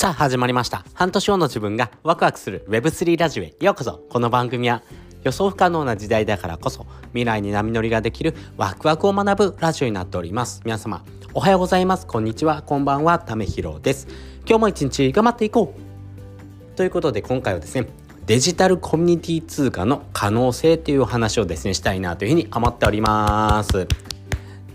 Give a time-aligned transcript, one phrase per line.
[0.00, 0.82] さあ始まりました。
[0.94, 4.02] 半年後の自分がワクワクする Web3 ラジオへようこそ。
[4.08, 4.82] この番組は
[5.24, 10.62] 予想不可能な時代だからこそ未来に波乗りができるワクワクを学ぶラジオになっております。
[10.64, 12.06] 皆様おはようございます。
[12.06, 12.62] こんにちは。
[12.62, 13.18] こんばんは。
[13.18, 14.08] ためひろです。
[14.46, 16.76] 今日も一日頑張っていこう。
[16.78, 17.86] ということで今回はですね
[18.24, 23.86] デジタルコミュニティ通貨の可能性という話をですねしたいなというふうに思っております。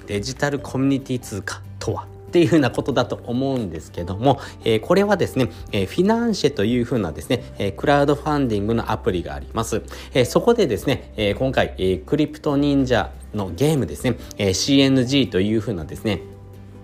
[0.06, 9.84] デジタルコミュニティ通貨とはっていうふうなことだと思うんですけども、えー、これはですね、えー、フィナンシェというふうなですね、えー、クラウドファンディングのアプリがあります。
[10.14, 16.24] えー、そこでですね、えー、今回、えー、クリプト忍者のゲームですね、えー、CNG というふうなですね、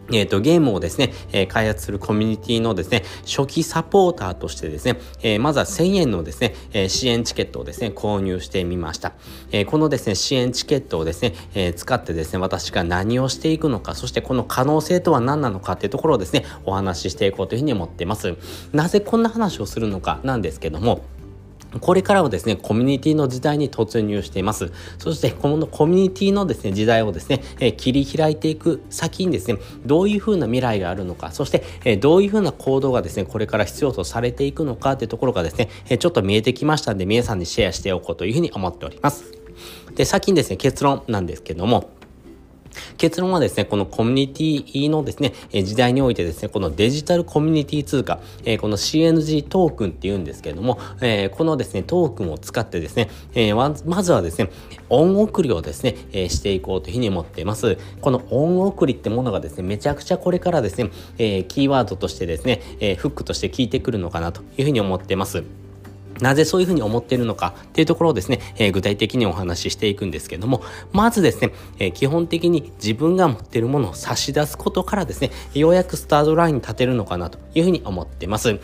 [0.10, 9.14] えっ、ー、と、ゲームをですね、えー、開発するコミュニティのですね、初期サポーターとしてですね、えー、まずは1000円のですね、え支援チケットをですね、購入してみました。
[9.52, 18.36] えこのですね、支援チケットをですね、え使ってですね、私が何をしていくのか、そしてこの可能性とは何なのかっていうところをですね、お話ししていこうというふうに思っています。
[18.74, 21.04] なぜこんな話をするのかなんですけども、
[21.80, 24.72] これからはですね、コミュニティの時代に突入しています。
[24.98, 39.32] そして、このコミュニティのですね、時代をですね、えー、切り開いていく先にですね、どういう風な未来があるのか、そして、えー、どういう風な行動がですね、これから必要とされていくのかっていうところがですね、えー、ちょっと見えてきましたんで、皆さんにシェアしておこうというふうに思っております。
[39.96, 41.92] で、先にですね、結論なんですけども、
[42.98, 45.34] 結論はですね、このコミュニティのですね、
[45.64, 48.20] 時代においてですね、このデジタルコミュニティ通貨、
[48.60, 50.80] この CNG トークンって言うんですけれども、
[51.32, 53.10] このですね、トークンを使ってですね、
[53.86, 54.50] まずはですね、
[54.90, 55.96] 恩送りをですね、
[56.30, 57.78] していこうというふうに思っています。
[58.02, 60.90] この恩送りってものがですね、めちゃくちゃこれからですね、
[61.48, 62.62] キーワードとしてですね、
[62.98, 65.44] フックとして効いてくるのかなというふうに思っています。
[66.22, 78.60] なぜそういうふうに思っているのかっていうところをですね、えー、具体的にお話ししていくんですけども、まずですね、えー、基本的に自分が持っているものを差し出すことからですね、ようやくスタートラインに立てるのかなというふうに思ってます。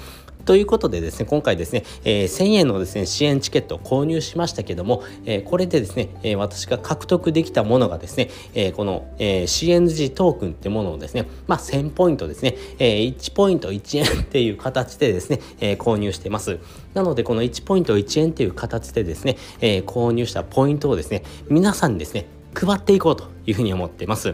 [0.48, 16.60] ということでですね、今回ですね、えー、1000円のですね、支援チケットを購入しましたけども、えー、これでですね、えー、私が獲得できたものがですね、えー、この、えー、CNG トークンってものをですね、まあ、1000ポイントですね、えー、1ポイント1円っていう形でですね、えー、購入しています。
[16.94, 24.34] なので、この1ポイント1円っていう形でですね、えー、購入したポイントをですね、皆さんにですね、配っていこうというふうに思っています。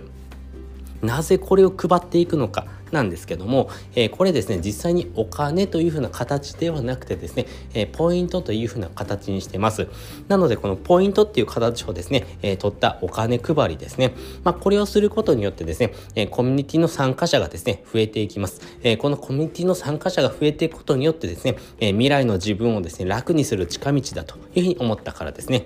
[1.01, 2.68] なぜこれを配っていくのか。
[2.94, 9.88] なんですけども、え、これですね実際にお金というふうな形ではなくてですね、え、ポイントというふうな形にしてます。
[10.28, 25.66] なのでこのポイントっていう形をですね、え、取ったお金配りですね、まあ、これをすることによってですね、えコミュニティの参加者がですね増えていきます、えこのコミュニティの参加者が増えていくことによってですね、え未来の自分をですね楽にする近道だというふうに思ったからですね。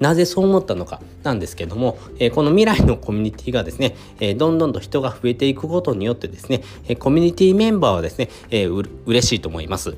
[0.00, 9.96] なぜそう思ったのかなんですけども、えこの未来のコミュニティがですね、えどんどんと人が増えていくことによってですね、えコミュニティメンバーはですね、えー、嬉しいと思います。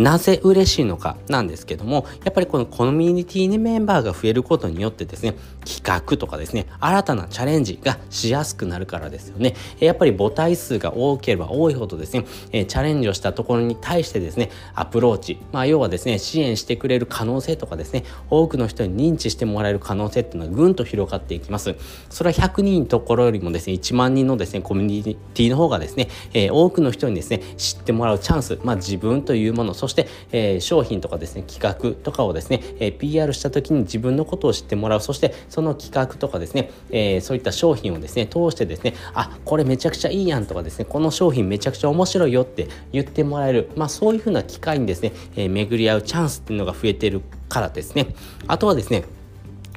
[0.00, 5.34] なぜ嬉しいのかなんですけども、やっぱりこのコミュニティにメンバーが増えることによってですね、
[5.66, 9.54] 企画とかですね、新たなチャレンジがしやすくなるからですよね。
[9.78, 21.74] やっぱり母体数が多ければ多いほどですね、チャレンジをしたところに対してですね、アプローチ、まあ要はですね、支援してくれる可能性とかですね、多くの人に認知してもらえる可能性っていうのはぐんと広がっていきます。
[22.08, 26.08] それは100人ところよりもですね、1万人のですね、コミュニティの方がですね、
[26.50, 35.00] 多くの人にですね、知ってもらうチャンス、まあ自分というもの、そして、えー、商品とかですね企画とかをですね、えー、PR した時に自分のことを知ってもらう。
[35.00, 43.70] そしてその企画とかですね、えー、そういった商品をですね通してですねあこれめちゃくちゃいいやんとかですねこの商品めちゃくちゃ面白いよって言ってもらえる。
[43.76, 48.14] まあそういうふうな機会にですね、え巡り合うチャンスっていうのが増えてるからですね。
[48.46, 49.04] あとはですね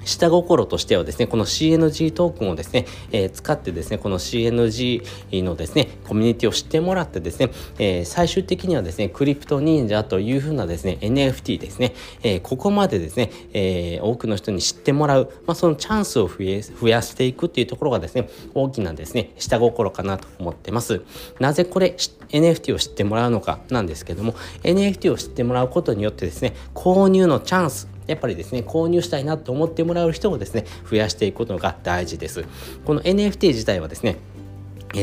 [0.06, 11.94] 下心としてはですね、この CNG トークンをですね、えー、使ってですね、この CNG のですね、コミュニティを知ってもらってですね、えー、最終的にはですね、クリプト忍者というふうなですね、NFT ですね、
[12.24, 21.01] えー、ここまでですね、え多くの人に知ってもらう、まあ、そのチャンスを増え増やしていくっていうところがですね、大きなですね、下心かなと思ってます。
[21.39, 21.95] なぜこれ
[22.30, 32.45] NFT を知ってもらうのかなんですけども、NFT を知ってもらうことによってですね、購入のチャンス、やっぱりですね、購入したいなと思ってもらう人をですね、増やしていくことが大事です。
[32.85, 34.17] この NFT 自体はですね、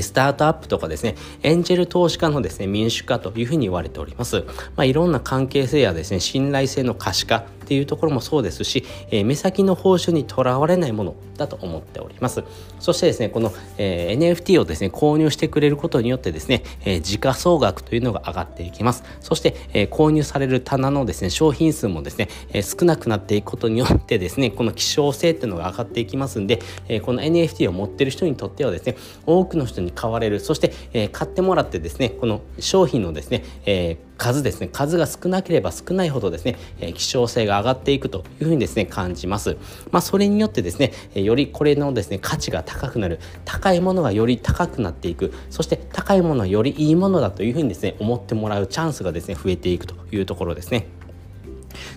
[0.01, 4.45] スタートアップとかですね、エンジェル投資家のですね、民主化というふうに言われております。
[4.77, 12.43] まあ、いろんな関係性やですね、信頼性の可視化っていうところもそうですし、えー、目先の報酬にとらわれないものだと思っております。
[12.81, 19.05] そしてですねこの、えー、NFT をですね購入してくれることによってですね、えー、時価総額というのが上がっていきます。
[19.21, 26.59] そして、えー、購入される棚のですね商品数もですね、えー、少なくなっていくことによってですねこの希少性っていうのが上がっていきますんで、
[26.89, 28.97] えー、この NFT を持ってる人にとってはですね
[29.27, 30.41] 多くの人に買われる。
[30.41, 39.57] そして、えー、買ってもらってですねこの商品のですね、えー数ですね数が少なければ少ないほどですね、え、希少性が上がっていくというふうにですね感じます。
[39.91, 51.00] まあそれによってですね、え、よりこれのですね価値が高くなる高いものがより高くなっていくそして高いものはよりいいものだというふうにですね思ってもらうチャンスがですね増えていくというところですね。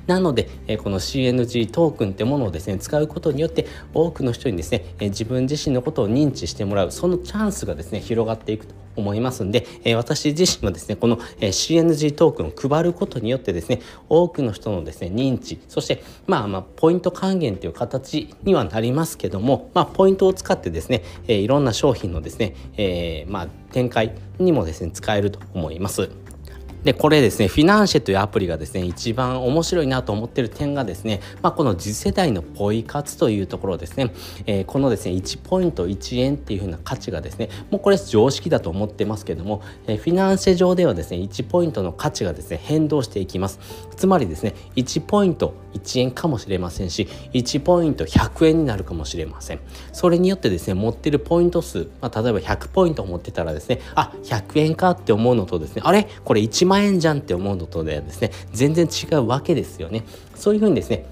[0.07, 26.22] なので、えこの CNG トークンってものをですね使うことによって多くの人にですね、え自分自身のことを認知してもらうそのチャンスがですね広がっていくと思いますんで、え私自身はですねこの、え CNG トークンを配ることによってですね多くの人のですね認知そしてまあまあポイント還元という形にはなりますけどもまあポイントを使ってですね、えいろんな商品のですね、えー、まあ展開にもですね使えると思います。
[26.83, 34.13] でこれですねフィナンシェというアプリがですね一番面白いなと思ってる点がですね、まあ、この次世代のポイ活というところですね、
[34.45, 43.59] えー、このですね1ポイント1円っていう風な価値がですねもうこれ常識だと思ってますけども、えー、フィナンシェ上ではですね1ポイントの価値がですね変動していきます。
[43.95, 49.59] つまりですね1ポイント1円かもしれませんし1ポイント100円になるかもしれません。
[49.93, 56.07] それによってですね持ってるポイント数、まあ、例えば100ポイント持ってたらですねあ100円かって思うのとですねあれ？
[56.23, 60.03] これ1万万円じゃんって思うのとではですね全然違うわけですよね。
[60.35, 61.05] そういうふうにですね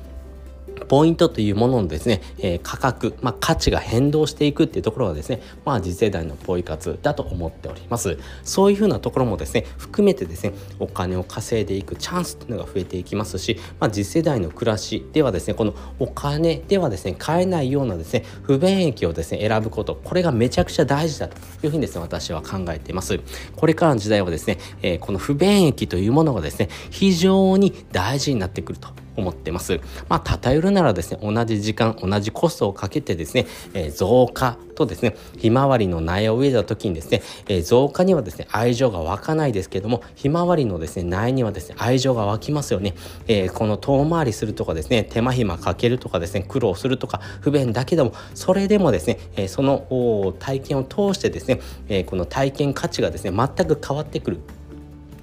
[0.88, 8.18] ポイントというもののですね、えー、価格、まあ、価値が変動していくっていうところはですね、まあ、次世代のポイ活だと思っております。
[8.44, 23.19] そういうふうなところもですね、含めてですね、お金を稼いでいくチャンスっていうのが増えていきますし、まあ、次世代の暮らしではですね、このお金ではですね、買えないようなですね、不便益をですね、選ぶこと、これがめちゃくちゃ大事だというふうにですね、私は考えています。
[23.56, 29.80] これからの時代はですね、えー、この不便益というものがですね、非常に大事になってくると思ってます。
[30.10, 42.96] まあ、例えるならですね、同じ時間、同じコストをかけてですね、えー、増加とですね、ひまわりの苗を植えた時にですね、えー、増加にはですね、愛情が湧かないですけども、ひまわりのですね、苗にはですね、愛情が湧きますよね。
[43.28, 51.60] えー、この遠回りするとかですね、手間暇かけるとかですね、苦労するとか、不便だけども、それでもですね、えその体験を通してですね、
[51.90, 54.40] えこの体験価値がですね、全く変わってくる。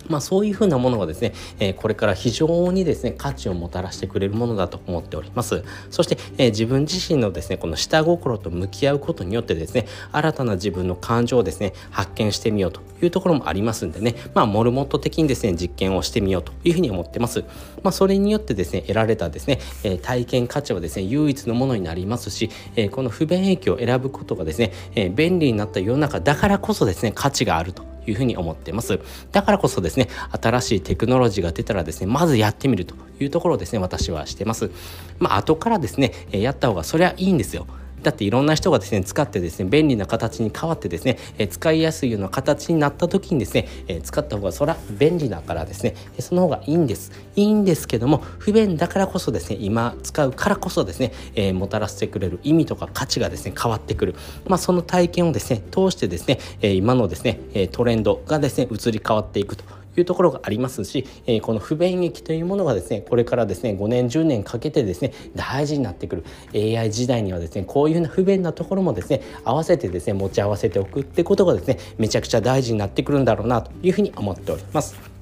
[0.09, 5.63] まあ、そういうふうなものがですね、え、これから非常にですね価値をもたらしてくれるものだと思っております。
[5.91, 14.15] そして、え、自分自身のですねこの下心と向き合うことによってですね新たな自分の感情をですね発見してみようというところもありますんでね。
[14.35, 17.45] まあモルモット的にですね実験をしてみようというふうに思ってます。
[17.83, 27.98] まあそれによってですね得られたですね、え、体験価値はですね唯一のものになりますし、え、この不便益を選ぶことがですね、え、便利になった世の中だからこそですね価値があると。
[28.11, 29.01] いうふうに思ってます。
[29.33, 30.09] だからこそですね、
[30.41, 34.71] 新しいテクノロジーが出たらですね、まずやってみるというところをですね、私はしてます。
[35.19, 37.67] まあ、後からですね、やった方がそりゃいいんですよ。
[38.03, 47.13] だっていろんな人がですね使ってですね便利な形に変わってですね、えー、使いやすいような形になった時にですね、えー、使った方がそら便利だからですねその方がいいんです。
[47.37, 54.15] いいんですけども不便だからこそですね今使うからこそですね、えー、もたらしてくれる意味とか価値がですね変わってくる。
[54.47, 59.78] まあその体験をですね通してですね、え今のですねトレンドがですね移り変わっていくと。
[60.01, 66.25] いうところがありますし、えー、この不便益というものがですねこれからですね5年10年かけてですね大事になってくる
[66.55, 75.18] AI 時代にはですねこういうふうな不便なところもですね合わせてですね持ち合わせておくってことがですねめちゃくちゃ大事になってくるんだろうなというふうに思っております。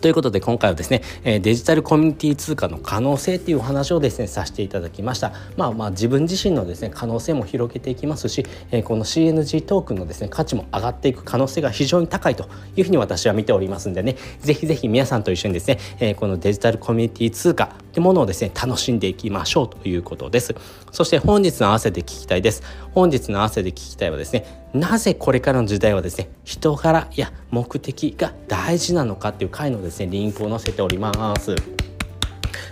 [0.00, 5.32] ということで今回はですね、えデジタルコミュニティ通貨の可能性っていうお話をですねさせていただきました。
[5.56, 20.54] まあまあ自分自身のですね可能性も広げていきますし、えこの CNG トークンのですね価値も上がっていく可能性が非常に高いというふうに私は見ておりますんでねぜひぜひ皆さんと一緒にですね、えこのデジタルコミュニティ通貨ってものをですね楽しんでいきましょうということです。
[20.92, 22.62] そして本日の合わせて聞きたいです。
[22.94, 31.56] 本日の合わせて聞きたいはですねなぜこれからの時代はですね人柄や目的が大事なのかっていう回のですねリンクを載せております。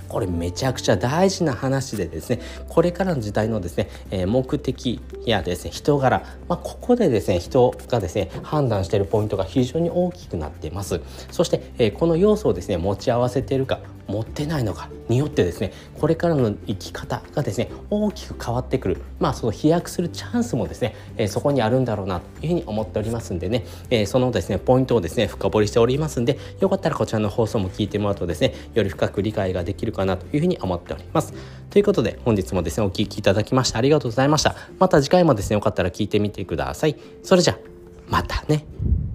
[0.09, 11.01] これめちゃくちゃ大事な話でですねこれからの時代のですね、え目的やですね人柄、まあ、ここでですね人がですね判断しているポイントが非常に大きくなっています。
[11.31, 19.03] そして、えこの要素をですね持ち合わせているか持ってないのかによってですねこれからの生き方がですね大きく変わってくる。
[19.19, 31.33] まあその飛躍するチャンスもですね、えー、そこにあるんだろうなというふうに思っておりますんでね、えー、そのですねポイントをですね深掘りしておりますんでよかったらこちらの放送も聞いてもらうとですねより深く理解ができるかなというふうに思っております。
[31.71, 34.57] ということで本日もですねお聴きいただきましてありがとうございました。
[34.79, 36.97] また次回もですねよかったら聞いてみてください。
[37.23, 37.59] それじゃ
[38.09, 39.08] またね。